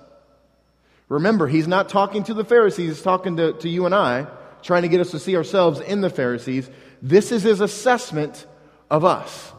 Remember, 1.09 1.47
he's 1.47 1.69
not 1.69 1.89
talking 1.89 2.23
to 2.25 2.35
the 2.35 2.45
Pharisees, 2.45 2.97
he's 2.97 3.03
talking 3.03 3.37
to, 3.37 3.55
to 3.55 3.69
you 3.69 3.87
and 3.87 3.95
I, 3.95 4.27
trying 4.63 4.83
to 4.83 4.89
get 4.89 5.01
us 5.01 5.11
to 5.13 5.19
see 5.19 5.37
ourselves 5.37 5.81
in 5.81 6.01
the 6.01 6.11
Pharisees. 6.11 6.69
This 7.01 7.33
is 7.33 7.43
his 7.43 7.61
assessment 7.61 8.47
of 8.91 9.05
us. 9.05 9.53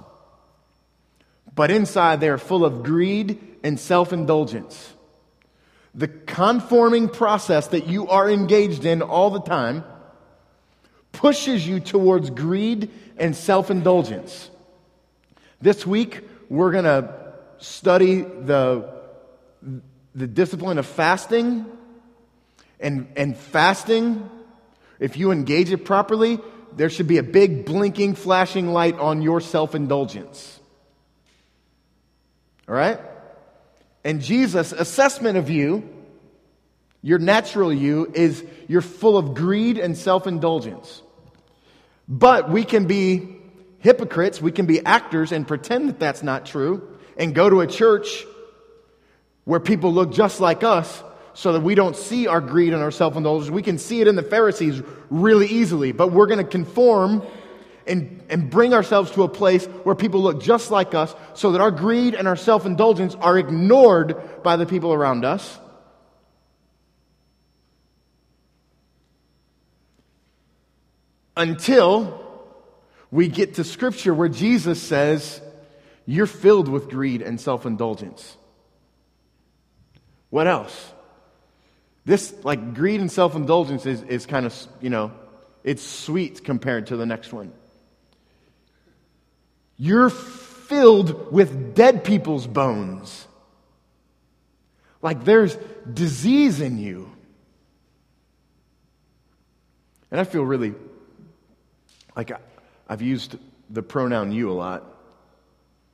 But 1.55 1.71
inside, 1.71 2.19
they 2.19 2.29
are 2.29 2.37
full 2.37 2.63
of 2.63 2.83
greed 2.83 3.39
and 3.63 3.79
self 3.79 4.13
indulgence. 4.13 4.93
The 5.95 6.07
conforming 6.07 7.09
process 7.09 7.67
that 7.67 7.87
you 7.87 8.07
are 8.07 8.29
engaged 8.29 8.85
in 8.85 9.01
all 9.01 9.31
the 9.31 9.41
time 9.41 9.83
pushes 11.11 11.67
you 11.67 11.79
towards 11.79 12.29
greed 12.29 12.91
and 13.17 13.35
self 13.35 13.71
indulgence. 13.71 14.49
This 15.61 15.85
week, 15.85 16.21
we're 16.47 16.71
going 16.71 16.85
to 16.85 17.33
study 17.57 18.21
the 18.21 18.99
the 20.15 20.27
discipline 20.27 20.77
of 20.77 20.85
fasting 20.85 21.65
and, 22.79 23.07
and 23.15 23.37
fasting, 23.37 24.29
if 24.99 25.17
you 25.17 25.31
engage 25.31 25.71
it 25.71 25.85
properly, 25.85 26.39
there 26.75 26.89
should 26.89 27.07
be 27.07 27.17
a 27.17 27.23
big 27.23 27.65
blinking, 27.65 28.15
flashing 28.15 28.71
light 28.71 28.97
on 28.97 29.21
your 29.21 29.41
self 29.41 29.75
indulgence. 29.75 30.59
All 32.67 32.75
right? 32.75 32.99
And 34.03 34.21
Jesus' 34.21 34.71
assessment 34.71 35.37
of 35.37 35.49
you, 35.49 35.87
your 37.01 37.19
natural 37.19 37.73
you, 37.73 38.11
is 38.13 38.43
you're 38.67 38.81
full 38.81 39.17
of 39.17 39.33
greed 39.33 39.77
and 39.77 39.97
self 39.97 40.27
indulgence. 40.27 41.01
But 42.07 42.49
we 42.49 42.63
can 42.63 42.85
be 42.85 43.35
hypocrites, 43.79 44.41
we 44.41 44.51
can 44.51 44.65
be 44.65 44.85
actors 44.85 45.31
and 45.31 45.47
pretend 45.47 45.89
that 45.89 45.99
that's 45.99 46.23
not 46.23 46.45
true, 46.45 46.97
and 47.17 47.33
go 47.33 47.49
to 47.49 47.61
a 47.61 47.67
church 47.67 48.25
where 49.49 49.59
people 49.59 49.91
look 49.91 50.11
just 50.11 50.39
like 50.39 50.63
us 50.63 51.03
so 51.33 51.53
that 51.53 51.61
we 51.61 51.73
don't 51.73 51.95
see 51.95 52.27
our 52.27 52.39
greed 52.39 52.71
and 52.71 52.83
our 52.83 52.91
self 52.91 53.15
indulgence. 53.15 53.49
We 53.49 53.63
can 53.63 53.79
see 53.79 53.99
it 53.99 54.07
in 54.07 54.15
the 54.15 54.21
Pharisees 54.21 54.79
really 55.09 55.47
easily, 55.47 55.91
but 55.91 56.11
we're 56.11 56.27
going 56.27 56.37
to 56.37 56.43
conform 56.43 57.25
and, 57.87 58.21
and 58.29 58.51
bring 58.51 58.75
ourselves 58.75 59.09
to 59.13 59.23
a 59.23 59.27
place 59.27 59.65
where 59.65 59.95
people 59.95 60.21
look 60.21 60.39
just 60.39 60.69
like 60.69 60.93
us 60.93 61.15
so 61.33 61.53
that 61.53 61.61
our 61.61 61.71
greed 61.71 62.13
and 62.13 62.27
our 62.27 62.35
self 62.35 62.67
indulgence 62.67 63.15
are 63.15 63.39
ignored 63.39 64.43
by 64.43 64.55
the 64.55 64.67
people 64.67 64.93
around 64.93 65.25
us. 65.25 65.57
Until 71.35 72.23
we 73.09 73.29
get 73.29 73.55
to 73.55 73.63
Scripture 73.63 74.13
where 74.13 74.29
Jesus 74.29 74.79
says, 74.79 75.41
You're 76.05 76.27
filled 76.27 76.67
with 76.67 76.87
greed 76.87 77.23
and 77.23 77.41
self 77.41 77.65
indulgence. 77.65 78.35
What 80.29 80.47
else? 80.47 80.93
This, 82.05 82.33
like, 82.43 82.73
greed 82.73 83.01
and 83.01 83.11
self 83.11 83.35
indulgence 83.35 83.85
is, 83.85 84.01
is 84.03 84.25
kind 84.25 84.45
of, 84.45 84.55
you 84.81 84.89
know, 84.89 85.11
it's 85.63 85.83
sweet 85.83 86.43
compared 86.43 86.87
to 86.87 86.97
the 86.97 87.05
next 87.05 87.33
one. 87.33 87.51
You're 89.77 90.09
filled 90.09 91.31
with 91.31 91.75
dead 91.75 92.03
people's 92.03 92.47
bones. 92.47 93.27
Like, 95.01 95.23
there's 95.23 95.57
disease 95.91 96.61
in 96.61 96.77
you. 96.77 97.11
And 100.11 100.19
I 100.19 100.23
feel 100.23 100.43
really 100.43 100.73
like 102.15 102.31
I, 102.31 102.39
I've 102.87 103.01
used 103.01 103.37
the 103.69 103.83
pronoun 103.83 104.31
you 104.31 104.49
a 104.49 104.53
lot. 104.53 104.83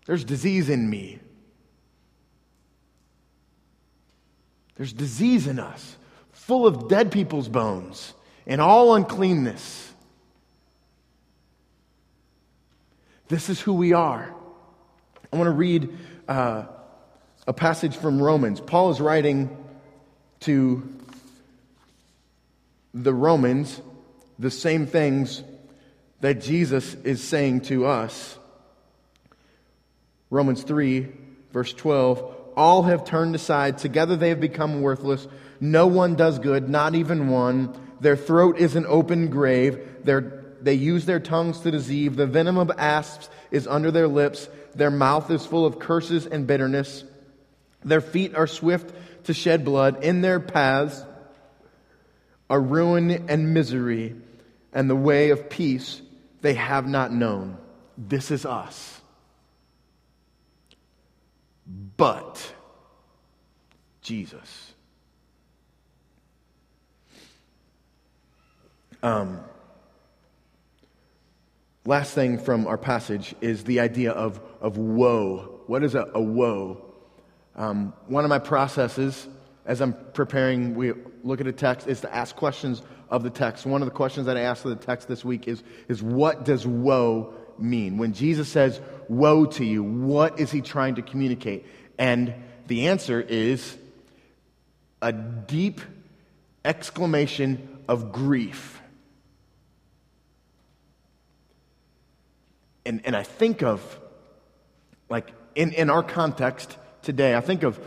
There's 0.06 0.24
disease 0.24 0.70
in 0.70 0.90
me. 0.90 1.20
There's 4.76 4.94
disease 4.94 5.48
in 5.48 5.60
us, 5.60 5.98
full 6.32 6.68
of 6.68 6.90
dead 6.90 7.12
people's 7.12 7.48
bones 7.48 8.14
and 8.46 8.62
all 8.62 8.96
uncleanness. 8.96 9.94
This 13.28 13.50
is 13.50 13.60
who 13.60 13.74
we 13.74 13.94
are. 13.94 14.34
I 15.32 15.36
want 15.36 15.48
to 15.48 15.52
read 15.52 15.90
uh, 16.28 16.66
a 17.48 17.54
passage 17.54 17.96
from 17.96 18.22
Romans. 18.22 18.60
Paul 18.60 18.92
is 18.92 19.02
writing 19.02 19.56
to 20.42 20.88
the 22.94 23.14
Romans 23.14 23.82
the 24.38 24.52
same 24.52 24.86
things 24.86 25.44
that 26.22 26.42
Jesus 26.42 26.94
is 27.04 27.24
saying 27.24 27.62
to 27.62 27.86
us. 27.86 28.38
Romans 30.30 30.64
3, 30.64 31.08
verse 31.52 31.74
12 31.74 32.35
all 32.56 32.84
have 32.84 33.06
turned 33.06 33.36
aside. 33.36 33.78
Together 33.78 34.16
they 34.16 34.30
have 34.30 34.42
become 34.42 34.82
worthless. 34.82 35.28
No 35.60 35.88
one 35.88 36.16
does 36.16 36.40
good, 36.40 36.70
not 36.70 36.96
even 36.96 37.30
one. 37.30 37.74
Their 38.00 38.16
throat 38.16 38.58
is 38.58 38.76
an 38.76 38.86
open 38.88 39.30
grave. 39.30 40.04
Their, 40.04 40.44
they 40.62 40.74
use 40.74 41.06
their 41.06 41.20
tongues 41.20 41.60
to 41.62 41.72
deceive. 41.72 42.16
The 42.16 42.28
venom 42.28 42.58
of 42.58 42.72
asps 42.78 43.30
is 43.52 43.68
under 43.68 43.92
their 43.92 44.08
lips. 44.08 44.50
Their 44.76 44.92
mouth 44.92 45.32
is 45.32 45.46
full 45.46 45.66
of 45.66 45.80
curses 45.80 46.26
and 46.26 46.46
bitterness. 46.48 47.04
Their 47.84 48.02
feet 48.02 48.36
are 48.36 48.48
swift 48.48 48.94
to 49.26 49.34
shed 49.34 49.64
blood. 49.64 50.04
In 50.04 50.22
their 50.22 50.40
paths 50.40 51.04
are 52.50 52.62
ruin 52.62 53.12
and 53.30 53.54
misery, 53.54 54.16
and 54.74 54.90
the 54.90 54.96
way 54.96 55.30
of 55.30 55.50
peace 55.50 56.02
they 56.42 56.54
have 56.54 56.88
not 56.88 57.12
known. 57.12 57.58
This 57.98 58.30
is 58.30 58.46
us. 58.46 58.95
But 61.66 62.54
Jesus. 64.02 64.74
Um, 69.02 69.40
last 71.86 72.14
thing 72.14 72.38
from 72.40 72.68
our 72.68 72.78
passage 72.78 73.36
is 73.42 73.64
the 73.64 73.80
idea 73.80 74.12
of, 74.12 74.40
of 74.62 74.78
woe. 74.78 75.62
What 75.68 75.84
is 75.84 75.96
a, 75.96 76.10
a 76.14 76.22
woe? 76.22 76.84
Um, 77.56 77.94
one 78.08 78.24
of 78.24 78.30
my 78.30 78.40
processes 78.40 79.28
as 79.66 79.82
I'm 79.82 79.94
preparing, 80.14 80.76
we 80.76 80.94
look 81.24 81.42
at 81.42 81.48
a 81.48 81.52
text, 81.52 81.88
is 81.88 82.02
to 82.02 82.16
ask 82.16 82.36
questions 82.36 82.84
of 83.10 83.24
the 83.24 83.30
text. 83.30 83.66
One 83.66 83.82
of 83.82 83.88
the 83.88 83.94
questions 83.94 84.28
that 84.28 84.38
I 84.38 84.42
asked 84.42 84.64
of 84.66 84.78
the 84.78 84.86
text 84.86 85.08
this 85.08 85.26
week 85.26 85.48
is, 85.48 85.64
is 85.88 86.04
what 86.04 86.46
does 86.46 86.68
woe 86.68 87.34
mean? 87.58 87.98
When 87.98 88.14
Jesus 88.14 88.48
says, 88.48 88.80
woe 89.10 89.46
to 89.46 89.66
you, 89.66 89.84
what 89.84 90.40
is 90.40 90.52
he 90.52 90.62
trying 90.62 90.96
to 90.96 91.02
communicate? 91.02 91.66
And 91.98 92.34
the 92.68 92.88
answer 92.88 93.22
is 93.22 93.78
a 95.02 95.12
deep 95.12 95.82
exclamation 96.64 97.80
of 97.88 98.12
grief. 98.12 98.82
And, 102.86 103.02
and 103.06 103.16
I 103.16 103.24
think 103.24 103.64
of, 103.64 104.00
like, 105.10 105.32
in, 105.56 105.72
in 105.74 105.90
our 105.90 106.04
context 106.04 106.78
today, 107.02 107.36
I 107.36 107.42
think 107.42 107.64
of 107.64 107.80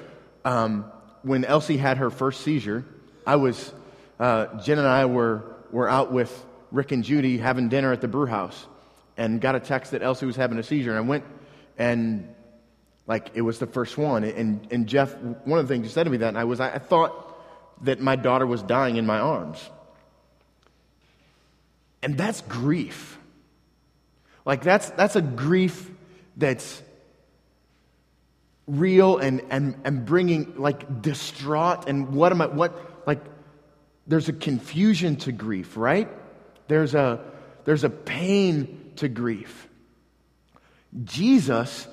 um, 0.45 0.85
when 1.23 1.45
Elsie 1.45 1.77
had 1.77 1.99
her 1.99 2.11
first 2.11 2.41
seizure. 2.41 2.85
I 3.27 3.37
was, 3.37 3.73
uh, 4.19 4.61
Jen 4.61 4.79
and 4.79 4.89
I 4.89 5.07
were, 5.07 5.45
were 5.71 5.89
out 5.89 6.13
with 6.13 6.33
Rick 6.73 6.93
and 6.93 7.05
Judy 7.05 7.39
having 7.39 7.69
dinner 7.69 7.93
at 7.93 8.01
the 8.01 8.09
brew 8.09 8.27
house 8.27 8.67
and 9.19 9.41
got 9.41 9.55
a 9.55 9.61
text 9.61 9.91
that 9.91 10.03
Elsie 10.03 10.25
was 10.25 10.37
having 10.37 10.59
a 10.59 10.63
seizure. 10.63 10.91
And 10.91 10.99
I 10.99 11.03
went 11.03 11.25
and 11.77 12.35
like 13.07 13.33
it 13.35 13.43
was 13.43 13.59
the 13.59 13.67
first 13.67 13.99
one. 13.99 14.25
And, 14.25 14.67
and 14.71 14.87
Jeff, 14.87 15.15
one 15.17 15.59
of 15.59 15.69
the 15.69 15.75
things 15.75 15.85
you 15.85 15.91
said 15.91 16.05
to 16.05 16.11
me 16.11 16.19
that 16.19 16.35
night 16.35 16.45
was, 16.45 16.61
I, 16.61 16.75
I 16.75 16.79
thought 16.79 17.25
that 17.85 18.01
my 18.01 18.17
daughter 18.17 18.47
was 18.47 18.63
dying 18.63 18.97
in 18.97 19.07
my 19.07 19.19
arms. 19.19 19.59
And 22.03 22.17
that's 22.17 22.41
grief. 22.43 23.19
Like 24.45 24.63
that's, 24.63 24.89
that's 24.91 25.17
a 25.17 25.23
grief 25.23 25.91
that's 26.37 26.81
real 28.67 29.19
and, 29.19 29.43
and, 29.51 29.81
and 29.85 30.07
bringing 30.07 30.59
like 30.59 31.03
distraught 31.03 31.89
and 31.89 32.15
what 32.15 32.33
am 32.33 32.41
I, 32.41 32.47
what, 32.47 33.07
like 33.07 33.21
there's 34.07 34.29
a 34.29 34.33
confusion 34.33 35.17
to 35.17 35.33
grief, 35.33 35.77
right? 35.77 36.09
There's 36.69 36.95
a, 36.95 37.25
there's 37.65 37.85
a 37.85 37.91
pain 37.91 38.88
to 38.99 39.09
grief. 39.09 39.69
Jesus, 41.05 41.87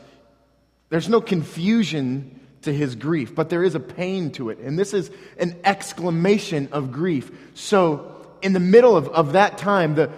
there's 0.90 1.10
no 1.10 1.22
confusion 1.22 2.40
to 2.62 2.74
his 2.74 2.96
grief, 2.96 3.36
but 3.36 3.50
there 3.50 3.64
is 3.64 3.76
a 3.76 3.80
pain 3.80 4.32
to 4.32 4.50
it. 4.50 4.60
And 4.60 4.78
this 4.78 4.94
is 4.94 5.12
an 5.38 5.60
exclamation 5.64 6.70
of 6.72 6.92
grief. 6.92 7.32
So, 7.54 8.12
in 8.42 8.54
the 8.54 8.60
middle 8.60 8.96
of, 8.96 9.08
of 9.10 9.34
that 9.34 9.58
time, 9.58 9.96
the, 9.96 10.12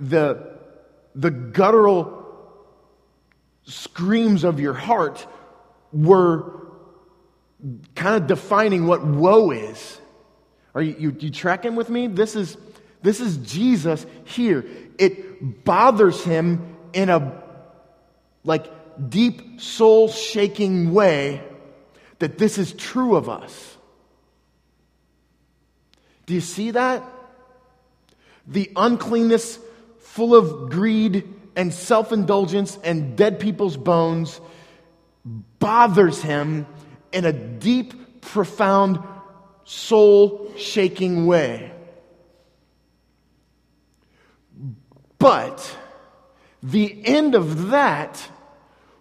the, 0.00 0.58
the 1.14 1.30
guttural 1.30 2.24
screams 3.64 4.44
of 4.44 4.60
your 4.60 4.74
heart 4.74 5.26
were 5.92 6.68
kind 7.94 8.16
of 8.16 8.26
defining 8.26 8.86
what 8.86 9.04
woe 9.04 9.50
is. 9.50 10.00
Are 10.74 10.82
you, 10.82 10.96
you, 10.98 11.16
you 11.18 11.30
tracking 11.30 11.76
with 11.76 11.88
me? 11.88 12.08
This 12.08 12.36
is, 12.36 12.56
this 13.04 13.20
is 13.20 13.36
Jesus 13.36 14.06
here. 14.24 14.64
It 14.98 15.62
bothers 15.62 16.24
him 16.24 16.74
in 16.94 17.10
a 17.10 17.42
like 18.44 18.66
deep 19.10 19.60
soul 19.60 20.08
shaking 20.08 20.94
way 20.94 21.42
that 22.18 22.38
this 22.38 22.56
is 22.56 22.72
true 22.72 23.14
of 23.16 23.28
us. 23.28 23.76
Do 26.24 26.32
you 26.32 26.40
see 26.40 26.70
that? 26.70 27.04
The 28.46 28.72
uncleanness 28.74 29.58
full 30.00 30.34
of 30.34 30.70
greed 30.70 31.28
and 31.56 31.74
self 31.74 32.10
indulgence 32.10 32.78
and 32.82 33.18
dead 33.18 33.38
people's 33.38 33.76
bones 33.76 34.40
bothers 35.58 36.22
him 36.22 36.66
in 37.12 37.26
a 37.26 37.34
deep, 37.34 38.22
profound, 38.22 38.98
soul 39.64 40.54
shaking 40.56 41.26
way. 41.26 41.70
But 45.24 45.74
the 46.62 47.00
end 47.02 47.34
of 47.34 47.70
that 47.70 48.22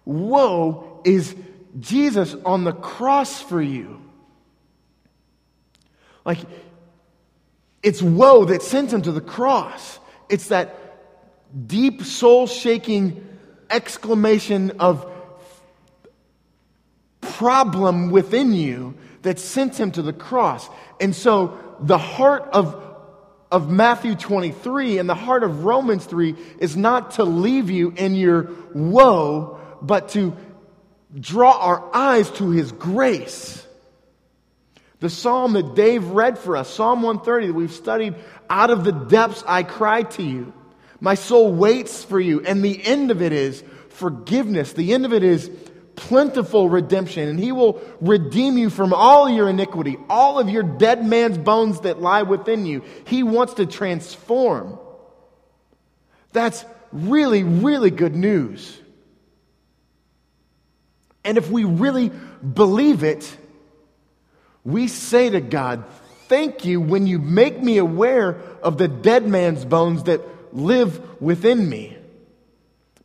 woe 0.05 1.01
is 1.03 1.36
Jesus 1.81 2.33
on 2.45 2.63
the 2.63 2.71
cross 2.71 3.41
for 3.41 3.62
you. 3.62 3.99
Like, 6.23 6.38
it's 7.81 8.01
woe 8.01 8.45
that 8.45 8.62
sent 8.62 8.93
him 8.93 9.01
to 9.01 9.12
the 9.12 9.19
cross. 9.19 9.99
It's 10.29 10.47
that 10.47 10.79
deep, 11.67 12.03
soul 12.03 12.47
shaking 12.47 13.27
exclamation 13.69 14.71
of 14.79 15.05
problem 17.19 18.12
within 18.12 18.53
you 18.53 18.93
that 19.23 19.39
sent 19.39 19.77
him 19.77 19.91
to 19.91 20.01
the 20.01 20.13
cross. 20.13 20.69
And 21.01 21.13
so 21.13 21.59
the 21.81 21.97
heart 21.97 22.43
of, 22.53 22.81
of 23.53 23.69
Matthew 23.69 24.15
23 24.15 24.97
and 24.97 25.07
the 25.07 25.13
heart 25.13 25.43
of 25.43 25.63
Romans 25.63 26.03
3 26.05 26.35
is 26.57 26.75
not 26.75 27.11
to 27.11 27.23
leave 27.23 27.69
you 27.69 27.93
in 27.95 28.15
your 28.15 28.49
woe, 28.73 29.59
but 29.79 30.09
to 30.09 30.35
draw 31.17 31.59
our 31.59 31.95
eyes 31.95 32.31
to 32.31 32.49
his 32.49 32.71
grace. 32.71 33.63
The 35.01 35.09
psalm 35.09 35.53
that 35.53 35.75
Dave 35.75 36.07
read 36.07 36.39
for 36.39 36.57
us, 36.57 36.67
Psalm 36.67 37.03
130, 37.03 37.47
that 37.47 37.53
we've 37.53 37.71
studied, 37.71 38.15
out 38.49 38.71
of 38.71 38.83
the 38.83 38.91
depths 38.91 39.43
I 39.45 39.61
cry 39.61 40.01
to 40.01 40.23
you. 40.23 40.51
My 40.99 41.13
soul 41.13 41.53
waits 41.53 42.03
for 42.03 42.19
you. 42.19 42.41
And 42.41 42.65
the 42.65 42.83
end 42.83 43.11
of 43.11 43.21
it 43.21 43.33
is 43.33 43.63
forgiveness. 43.89 44.73
The 44.73 44.93
end 44.95 45.05
of 45.05 45.13
it 45.13 45.23
is 45.23 45.51
plentiful 45.95 46.69
redemption, 46.69 47.27
and 47.27 47.39
he 47.39 47.51
will 47.51 47.82
redeem 48.01 48.58
you 48.58 48.69
from 48.69 48.93
all 48.93 49.29
your 49.29 49.49
iniquity, 49.49 49.97
all 50.10 50.39
of 50.39 50.49
your 50.49 50.63
dead 50.63 51.06
man's 51.06 51.38
bones 51.38 51.82
that 51.82 52.01
lie 52.01 52.23
within 52.23 52.65
you. 52.65 52.84
He 53.06 53.23
wants 53.23 53.56
to 53.56 53.65
transform. 53.65 54.79
That's 56.32 56.65
really, 56.91 57.43
really 57.43 57.91
good 57.91 58.15
news. 58.15 58.79
And 61.23 61.38
if 61.38 61.49
we 61.49 61.63
really 61.63 62.10
believe 62.10 63.03
it, 63.03 63.38
we 64.63 64.88
say 64.88 65.29
to 65.29 65.41
God, 65.41 65.84
Thank 66.27 66.65
you 66.65 66.82
when 66.82 67.06
you 67.06 67.19
make 67.19 67.62
me 67.62 67.77
aware 67.77 68.39
of 68.63 68.77
the 68.77 68.88
dead 68.88 69.27
man's 69.27 69.65
bones 69.65 70.03
that 70.03 70.21
live 70.56 71.21
within 71.21 71.69
me 71.69 71.97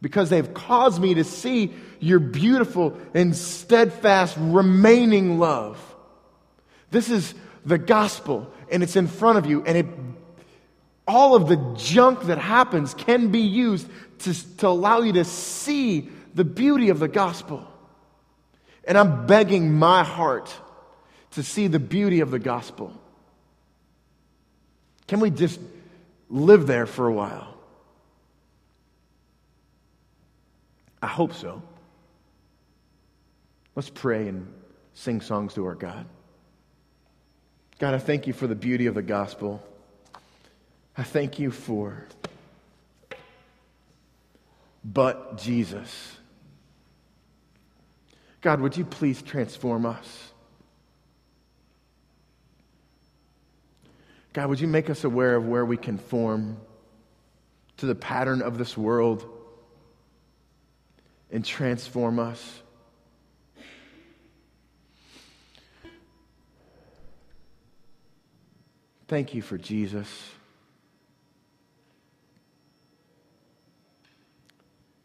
because 0.00 0.30
they've 0.30 0.54
caused 0.54 1.00
me 1.00 1.14
to 1.14 1.24
see 1.24 1.72
your 2.00 2.20
beautiful 2.20 2.96
and 3.14 3.34
steadfast 3.34 4.36
remaining 4.38 5.38
love. 5.38 5.78
This 6.90 7.10
is 7.10 7.34
the 7.64 7.78
gospel, 7.78 8.52
and 8.70 8.82
it's 8.82 8.96
in 8.96 9.08
front 9.08 9.38
of 9.38 9.46
you, 9.46 9.64
and 9.64 9.78
it, 9.78 9.86
all 11.06 11.34
of 11.34 11.48
the 11.48 11.56
junk 11.76 12.22
that 12.24 12.38
happens 12.38 12.94
can 12.94 13.30
be 13.30 13.40
used 13.40 13.88
to, 14.20 14.56
to 14.58 14.68
allow 14.68 15.00
you 15.00 15.14
to 15.14 15.24
see 15.24 16.08
the 16.34 16.44
beauty 16.44 16.90
of 16.90 16.98
the 16.98 17.08
gospel. 17.08 17.66
And 18.84 18.96
I'm 18.96 19.26
begging 19.26 19.72
my 19.74 20.04
heart 20.04 20.54
to 21.32 21.42
see 21.42 21.66
the 21.66 21.78
beauty 21.78 22.20
of 22.20 22.30
the 22.30 22.38
gospel. 22.38 22.92
Can 25.08 25.20
we 25.20 25.30
just 25.30 25.60
live 26.30 26.66
there 26.66 26.86
for 26.86 27.06
a 27.06 27.12
while? 27.12 27.57
I 31.02 31.06
hope 31.06 31.32
so. 31.32 31.62
Let's 33.74 33.90
pray 33.90 34.28
and 34.28 34.52
sing 34.94 35.20
songs 35.20 35.54
to 35.54 35.64
our 35.66 35.74
God. 35.74 36.06
God, 37.78 37.94
I 37.94 37.98
thank 37.98 38.26
you 38.26 38.32
for 38.32 38.46
the 38.46 38.56
beauty 38.56 38.86
of 38.86 38.94
the 38.94 39.02
gospel. 39.02 39.62
I 40.96 41.04
thank 41.04 41.38
you 41.38 41.52
for 41.52 42.06
but 44.84 45.38
Jesus. 45.38 46.16
God, 48.40 48.60
would 48.60 48.76
you 48.76 48.84
please 48.84 49.20
transform 49.20 49.84
us? 49.84 50.32
God, 54.32 54.48
would 54.48 54.60
you 54.60 54.68
make 54.68 54.88
us 54.88 55.04
aware 55.04 55.34
of 55.34 55.46
where 55.46 55.64
we 55.64 55.76
conform 55.76 56.58
to 57.78 57.86
the 57.86 57.94
pattern 57.94 58.40
of 58.40 58.56
this 58.56 58.76
world 58.76 59.26
and 61.30 61.44
transform 61.44 62.18
us? 62.18 62.62
Thank 69.08 69.34
you 69.34 69.40
for 69.40 69.56
Jesus. 69.56 70.08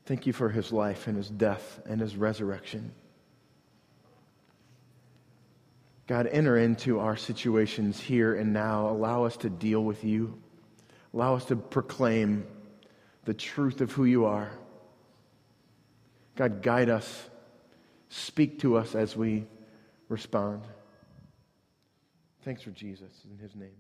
Thank 0.06 0.28
you 0.28 0.34
for 0.34 0.50
his 0.50 0.74
life 0.74 1.08
and 1.08 1.16
his 1.16 1.30
death 1.30 1.80
and 1.86 2.02
his 2.02 2.18
resurrection. 2.18 2.92
God, 6.06 6.28
enter 6.28 6.58
into 6.58 7.00
our 7.00 7.16
situations 7.16 8.00
here 8.00 8.36
and 8.36 8.52
now. 8.52 8.90
Allow 8.90 9.24
us 9.24 9.38
to 9.38 9.50
deal 9.50 9.82
with 9.82 10.04
you. 10.04 10.38
Allow 11.14 11.36
us 11.36 11.46
to 11.46 11.56
proclaim 11.56 12.46
the 13.24 13.34
truth 13.34 13.80
of 13.80 13.94
who 13.94 14.04
you 14.04 14.26
are. 14.26 14.52
God, 16.36 16.62
guide 16.62 16.90
us. 16.90 17.30
Speak 18.10 18.60
to 18.60 18.78
us 18.78 18.96
as 18.96 19.16
we 19.16 19.46
respond. 20.10 20.64
Thanks 22.44 22.62
for 22.62 22.72
Jesus 22.72 23.12
in 23.32 23.38
his 23.38 23.56
name. 23.56 23.72